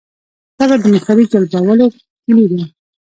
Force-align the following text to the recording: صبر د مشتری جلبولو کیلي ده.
صبر 0.57 0.77
د 0.81 0.85
مشتری 0.93 1.23
جلبولو 1.33 1.85
کیلي 2.23 2.45
ده. 2.51 2.61